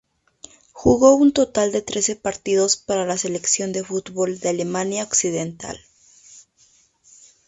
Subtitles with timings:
[0.73, 5.79] Jugó un total de trece partidos para la selección de fútbol de Alemania Occidental.